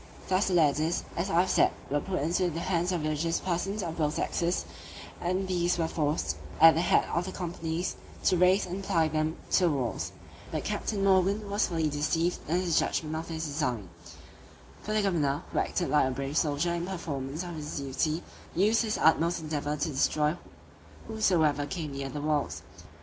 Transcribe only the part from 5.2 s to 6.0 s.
and these were